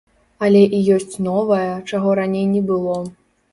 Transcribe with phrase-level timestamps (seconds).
[0.45, 2.99] Але і ёсць новае, чаго раней не было.